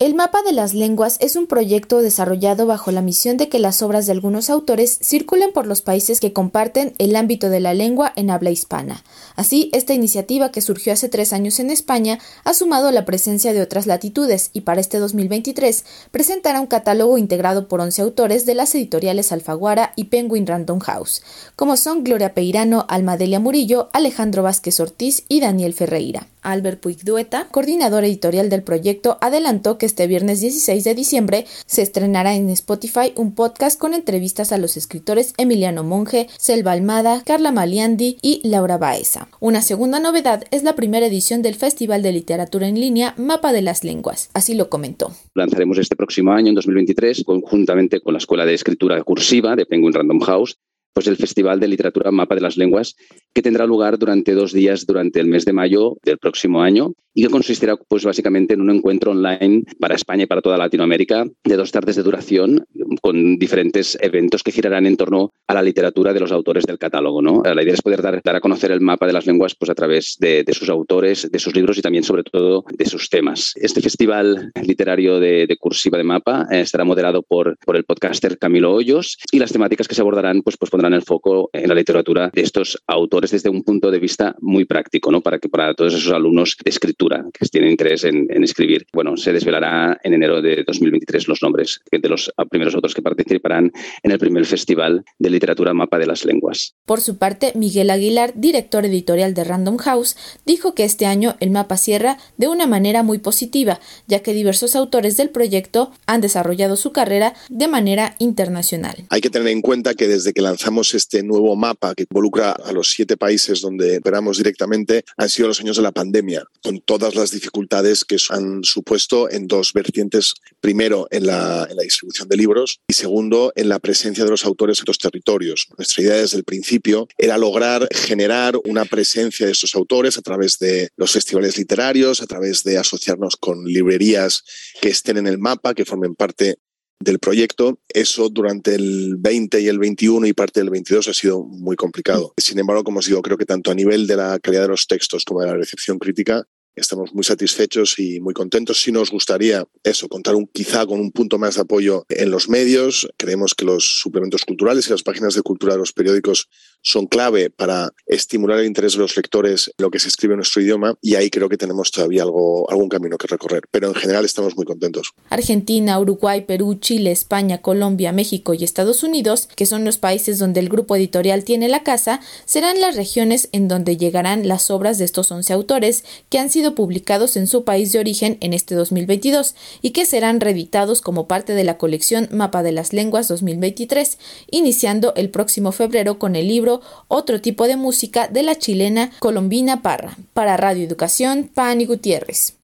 El 0.00 0.14
mapa 0.14 0.42
de 0.42 0.52
las 0.52 0.74
lenguas 0.74 1.16
es 1.18 1.34
un 1.34 1.48
proyecto 1.48 2.00
desarrollado 2.00 2.66
bajo 2.66 2.92
la 2.92 3.02
misión 3.02 3.36
de 3.36 3.48
que 3.48 3.58
las 3.58 3.82
obras 3.82 4.06
de 4.06 4.12
algunos 4.12 4.48
autores 4.48 4.96
circulen 5.02 5.52
por 5.52 5.66
los 5.66 5.82
países 5.82 6.20
que 6.20 6.32
comparten 6.32 6.94
el 6.98 7.16
ámbito 7.16 7.50
de 7.50 7.58
la 7.58 7.74
lengua 7.74 8.12
en 8.14 8.30
habla 8.30 8.50
hispana. 8.50 9.02
Así, 9.34 9.70
esta 9.72 9.94
iniciativa 9.94 10.52
que 10.52 10.60
surgió 10.60 10.92
hace 10.92 11.08
tres 11.08 11.32
años 11.32 11.58
en 11.58 11.72
España 11.72 12.20
ha 12.44 12.54
sumado 12.54 12.92
la 12.92 13.04
presencia 13.04 13.52
de 13.52 13.60
otras 13.60 13.88
latitudes 13.88 14.50
y 14.52 14.60
para 14.60 14.80
este 14.80 14.98
2023 15.00 15.84
presentará 16.12 16.60
un 16.60 16.68
catálogo 16.68 17.18
integrado 17.18 17.66
por 17.66 17.80
11 17.80 18.00
autores 18.02 18.46
de 18.46 18.54
las 18.54 18.72
editoriales 18.76 19.32
Alfaguara 19.32 19.94
y 19.96 20.04
Penguin 20.04 20.46
Random 20.46 20.78
House, 20.78 21.22
como 21.56 21.76
son 21.76 22.04
Gloria 22.04 22.34
Peirano, 22.34 22.86
Almadelia 22.88 23.40
Murillo, 23.40 23.88
Alejandro 23.92 24.44
Vázquez 24.44 24.78
Ortiz 24.78 25.24
y 25.28 25.40
Daniel 25.40 25.74
Ferreira. 25.74 26.28
Albert 26.48 26.80
Puig 26.80 27.04
Dueta, 27.04 27.46
coordinador 27.50 28.04
editorial 28.04 28.48
del 28.48 28.62
proyecto, 28.62 29.18
adelantó 29.20 29.76
que 29.76 29.86
este 29.86 30.06
viernes 30.06 30.40
16 30.40 30.82
de 30.82 30.94
diciembre 30.94 31.44
se 31.66 31.82
estrenará 31.82 32.34
en 32.34 32.48
Spotify 32.50 33.12
un 33.16 33.34
podcast 33.34 33.78
con 33.78 33.92
entrevistas 33.92 34.50
a 34.52 34.58
los 34.58 34.76
escritores 34.76 35.34
Emiliano 35.36 35.84
Monge, 35.84 36.26
Selva 36.38 36.72
Almada, 36.72 37.22
Carla 37.26 37.52
Maliandi 37.52 38.16
y 38.22 38.40
Laura 38.48 38.78
Baeza. 38.78 39.28
Una 39.40 39.60
segunda 39.60 40.00
novedad 40.00 40.44
es 40.50 40.62
la 40.62 40.74
primera 40.74 41.06
edición 41.06 41.42
del 41.42 41.54
Festival 41.54 42.02
de 42.02 42.12
Literatura 42.12 42.66
en 42.66 42.80
Línea 42.80 43.14
Mapa 43.18 43.52
de 43.52 43.62
las 43.62 43.84
Lenguas. 43.84 44.30
Así 44.32 44.54
lo 44.54 44.70
comentó. 44.70 45.12
Lanzaremos 45.34 45.78
este 45.78 45.96
próximo 45.96 46.32
año, 46.32 46.48
en 46.48 46.54
2023, 46.54 47.24
conjuntamente 47.24 48.00
con 48.00 48.14
la 48.14 48.18
Escuela 48.18 48.46
de 48.46 48.54
Escritura 48.54 49.02
Cursiva 49.02 49.54
de 49.54 49.66
Penguin 49.66 49.92
Random 49.92 50.20
House, 50.20 50.58
pues 50.98 51.06
el 51.06 51.16
Festival 51.16 51.60
de 51.60 51.68
Literatura 51.68 52.10
Mapa 52.10 52.34
de 52.34 52.40
las 52.40 52.56
Lenguas, 52.56 52.96
que 53.34 53.42
tendrá 53.42 53.66
lugar 53.66 53.98
durante 53.98 54.32
dos 54.32 54.52
días 54.52 54.86
durante 54.86 55.20
el 55.20 55.26
mes 55.26 55.44
de 55.44 55.52
mayo 55.52 55.96
del 56.02 56.18
próximo 56.18 56.62
año 56.62 56.92
y 57.14 57.22
que 57.22 57.30
consistirá 57.30 57.76
pues 57.76 58.04
básicamente 58.04 58.54
en 58.54 58.60
un 58.60 58.70
encuentro 58.70 59.10
online 59.10 59.64
para 59.80 59.96
España 59.96 60.22
y 60.22 60.26
para 60.26 60.40
toda 60.40 60.56
Latinoamérica 60.56 61.26
de 61.44 61.56
dos 61.56 61.72
tardes 61.72 61.96
de 61.96 62.04
duración 62.04 62.64
con 63.02 63.38
diferentes 63.38 63.98
eventos 64.00 64.44
que 64.44 64.52
girarán 64.52 64.86
en 64.86 64.96
torno 64.96 65.32
a 65.48 65.54
la 65.54 65.62
literatura 65.62 66.12
de 66.12 66.20
los 66.20 66.30
autores 66.30 66.64
del 66.64 66.78
catálogo. 66.78 67.20
¿no? 67.20 67.42
La 67.42 67.60
idea 67.60 67.74
es 67.74 67.82
poder 67.82 68.02
dar, 68.02 68.20
dar 68.22 68.36
a 68.36 68.40
conocer 68.40 68.70
el 68.70 68.80
mapa 68.80 69.06
de 69.06 69.12
las 69.12 69.26
lenguas 69.26 69.56
pues, 69.58 69.68
a 69.68 69.74
través 69.74 70.16
de, 70.20 70.44
sus 70.52 70.68
autores, 70.68 71.28
de 71.28 71.38
sus 71.40 71.56
libros 71.56 71.76
y 71.78 71.82
también 71.82 72.04
sobre 72.04 72.22
todo 72.22 72.64
de 72.70 72.84
sus 72.84 73.08
temas. 73.08 73.52
Este 73.56 73.80
festival 73.80 74.52
literario 74.62 75.18
de, 75.18 75.46
de 75.48 75.56
cursiva 75.56 75.98
de 75.98 76.04
mapa 76.04 76.46
eh, 76.52 76.60
estará 76.60 76.84
moderado 76.84 77.22
por, 77.22 77.56
por 77.64 77.76
el 77.76 77.84
podcaster 77.84 78.38
Camilo 78.38 78.72
Hoyos 78.72 79.18
y 79.32 79.40
las 79.40 79.50
temáticas 79.50 79.88
que 79.88 79.96
se 79.96 80.02
abordarán 80.02 80.42
pues, 80.42 80.56
pues 80.56 80.70
pondrán 80.70 80.94
el 80.94 81.02
foco 81.02 81.50
en 81.52 81.68
la 81.68 81.74
literatura 81.74 82.30
de 82.32 82.42
estos 82.42 82.78
autores 82.86 83.17
desde 83.26 83.50
un 83.50 83.62
punto 83.62 83.90
de 83.90 83.98
vista 83.98 84.36
muy 84.40 84.64
práctico, 84.64 85.10
¿no? 85.10 85.20
para 85.20 85.38
que 85.38 85.48
para 85.48 85.74
todos 85.74 85.94
esos 85.94 86.12
alumnos 86.12 86.56
de 86.62 86.70
escritura 86.70 87.24
que 87.32 87.46
tienen 87.46 87.70
interés 87.70 88.04
en, 88.04 88.26
en 88.30 88.44
escribir. 88.44 88.86
Bueno, 88.92 89.16
se 89.16 89.32
desvelará 89.32 89.98
en 90.02 90.14
enero 90.14 90.40
de 90.42 90.64
2023 90.64 91.28
los 91.28 91.42
nombres 91.42 91.80
de 91.90 92.08
los 92.08 92.32
primeros 92.50 92.74
autores 92.74 92.94
que 92.94 93.02
participarán 93.02 93.72
en 94.02 94.10
el 94.10 94.18
primer 94.18 94.44
festival 94.46 95.04
de 95.18 95.30
literatura 95.30 95.74
Mapa 95.74 95.98
de 95.98 96.06
las 96.06 96.24
Lenguas. 96.24 96.74
Por 96.84 97.00
su 97.00 97.18
parte, 97.18 97.52
Miguel 97.54 97.90
Aguilar, 97.90 98.32
director 98.34 98.84
editorial 98.84 99.34
de 99.34 99.44
Random 99.44 99.76
House, 99.78 100.16
dijo 100.46 100.74
que 100.74 100.84
este 100.84 101.06
año 101.06 101.36
el 101.40 101.50
mapa 101.50 101.76
cierra 101.76 102.18
de 102.36 102.48
una 102.48 102.66
manera 102.66 103.02
muy 103.02 103.18
positiva, 103.18 103.80
ya 104.06 104.20
que 104.20 104.32
diversos 104.32 104.76
autores 104.76 105.16
del 105.16 105.30
proyecto 105.30 105.92
han 106.06 106.20
desarrollado 106.20 106.76
su 106.76 106.92
carrera 106.92 107.34
de 107.48 107.68
manera 107.68 108.16
internacional. 108.18 109.06
Hay 109.10 109.20
que 109.20 109.30
tener 109.30 109.48
en 109.48 109.62
cuenta 109.62 109.94
que 109.94 110.08
desde 110.08 110.32
que 110.32 110.42
lanzamos 110.42 110.94
este 110.94 111.22
nuevo 111.22 111.56
mapa 111.56 111.94
que 111.94 112.04
involucra 112.08 112.52
a 112.52 112.72
los 112.72 112.90
siete 112.90 113.07
países 113.16 113.60
donde 113.60 113.98
operamos 113.98 114.38
directamente 114.38 115.04
han 115.16 115.28
sido 115.28 115.48
los 115.48 115.60
años 115.60 115.76
de 115.76 115.82
la 115.82 115.92
pandemia, 115.92 116.44
con 116.62 116.80
todas 116.80 117.14
las 117.14 117.30
dificultades 117.30 118.04
que 118.04 118.16
han 118.30 118.64
supuesto 118.64 119.30
en 119.30 119.46
dos 119.46 119.72
vertientes. 119.72 120.34
Primero, 120.60 121.08
en 121.10 121.26
la, 121.26 121.66
distribución 121.82 122.28
de 122.28 122.36
libros 122.36 122.80
y 122.88 122.94
segundo, 122.94 123.52
en 123.56 123.68
la 123.68 123.78
presencia 123.78 124.24
de 124.24 124.30
los 124.30 124.44
autores 124.44 124.80
en 124.80 124.84
los 124.86 124.98
territorios. 124.98 125.68
Nuestra 125.76 126.02
idea 126.02 126.16
desde 126.16 126.36
el 126.36 126.44
principio 126.44 127.08
era 127.16 127.38
lograr 127.38 127.88
generar 127.92 128.56
una 128.64 128.84
presencia 128.84 129.46
de 129.46 129.52
estos 129.52 129.74
autores 129.74 130.18
a 130.18 130.22
través 130.22 130.58
de 130.58 130.90
los 130.96 131.12
festivales 131.12 131.56
literarios, 131.56 132.20
a 132.20 132.26
través 132.26 132.62
de 132.64 132.78
asociarnos 132.78 133.36
con 133.36 133.64
librerías 133.64 134.42
que 134.80 134.88
estén 134.88 135.16
en 135.16 135.26
el 135.26 135.38
mapa, 135.38 135.74
que 135.74 135.84
formen 135.84 136.14
parte 136.14 136.58
del 137.00 137.18
proyecto. 137.18 137.78
Eso 137.88 138.28
durante 138.28 138.74
el 138.74 139.16
20 139.16 139.60
y 139.60 139.68
el 139.68 139.78
21 139.78 140.26
y 140.26 140.32
parte 140.32 140.60
del 140.60 140.70
22 140.70 141.08
ha 141.08 141.14
sido 141.14 141.42
muy 141.42 141.76
complicado. 141.76 142.34
Sin 142.36 142.58
embargo, 142.58 142.84
como 142.84 142.98
os 142.98 143.06
digo, 143.06 143.22
creo 143.22 143.38
que 143.38 143.46
tanto 143.46 143.70
a 143.70 143.74
nivel 143.74 144.06
de 144.06 144.16
la 144.16 144.38
calidad 144.38 144.62
de 144.62 144.68
los 144.68 144.86
textos 144.86 145.24
como 145.24 145.40
de 145.40 145.48
la 145.48 145.54
recepción 145.54 145.98
crítica, 145.98 146.44
estamos 146.74 147.14
muy 147.14 147.24
satisfechos 147.24 147.98
y 147.98 148.20
muy 148.20 148.34
contentos. 148.34 148.80
Si 148.80 148.92
nos 148.92 149.10
gustaría 149.10 149.66
eso, 149.82 150.08
contar 150.08 150.34
un, 150.34 150.46
quizá 150.46 150.86
con 150.86 151.00
un 151.00 151.10
punto 151.12 151.38
más 151.38 151.56
de 151.56 151.62
apoyo 151.62 152.04
en 152.08 152.30
los 152.30 152.48
medios. 152.48 153.08
Creemos 153.16 153.54
que 153.54 153.64
los 153.64 154.00
suplementos 154.00 154.44
culturales 154.44 154.86
y 154.86 154.90
las 154.90 155.02
páginas 155.02 155.34
de 155.34 155.42
cultura 155.42 155.72
de 155.72 155.78
los 155.78 155.92
periódicos 155.92 156.48
son 156.82 157.06
clave 157.06 157.50
para 157.50 157.92
estimular 158.06 158.58
el 158.60 158.66
interés 158.66 158.92
de 158.92 159.00
los 159.00 159.16
lectores 159.16 159.68
en 159.68 159.82
lo 159.82 159.90
que 159.90 159.98
se 159.98 160.08
escribe 160.08 160.34
en 160.34 160.38
nuestro 160.38 160.62
idioma 160.62 160.94
y 161.02 161.16
ahí 161.16 161.28
creo 161.30 161.48
que 161.48 161.56
tenemos 161.56 161.90
todavía 161.90 162.22
algo, 162.22 162.70
algún 162.70 162.88
camino 162.88 163.18
que 163.18 163.26
recorrer, 163.26 163.62
pero 163.70 163.88
en 163.88 163.94
general 163.94 164.24
estamos 164.24 164.56
muy 164.56 164.64
contentos. 164.64 165.12
Argentina, 165.28 165.98
Uruguay, 165.98 166.42
Perú, 166.46 166.76
Chile, 166.80 167.10
España, 167.10 167.60
Colombia, 167.60 168.12
México 168.12 168.54
y 168.54 168.64
Estados 168.64 169.02
Unidos, 169.02 169.48
que 169.56 169.66
son 169.66 169.84
los 169.84 169.98
países 169.98 170.38
donde 170.38 170.60
el 170.60 170.68
grupo 170.68 170.96
editorial 170.96 171.44
tiene 171.44 171.68
la 171.68 171.82
casa, 171.82 172.20
serán 172.44 172.80
las 172.80 172.96
regiones 172.96 173.48
en 173.52 173.68
donde 173.68 173.96
llegarán 173.96 174.46
las 174.46 174.70
obras 174.70 174.98
de 174.98 175.04
estos 175.04 175.30
11 175.30 175.52
autores 175.52 176.04
que 176.28 176.38
han 176.38 176.50
sido 176.50 176.67
publicados 176.74 177.36
en 177.36 177.46
su 177.46 177.64
país 177.64 177.92
de 177.92 177.98
origen 177.98 178.38
en 178.40 178.52
este 178.52 178.74
2022 178.74 179.54
y 179.82 179.90
que 179.90 180.06
serán 180.06 180.40
reeditados 180.40 181.00
como 181.00 181.26
parte 181.26 181.54
de 181.54 181.64
la 181.64 181.78
colección 181.78 182.28
Mapa 182.30 182.62
de 182.62 182.72
las 182.72 182.92
Lenguas 182.92 183.28
2023, 183.28 184.18
iniciando 184.50 185.12
el 185.16 185.30
próximo 185.30 185.72
febrero 185.72 186.18
con 186.18 186.36
el 186.36 186.48
libro 186.48 186.80
Otro 187.08 187.40
tipo 187.40 187.66
de 187.66 187.76
música 187.76 188.28
de 188.28 188.42
la 188.42 188.56
chilena 188.56 189.10
Colombina 189.18 189.82
Parra. 189.82 190.16
Para 190.32 190.56
Radio 190.56 190.84
Educación, 190.84 191.50
Pani 191.52 191.86
Gutiérrez. 191.86 192.54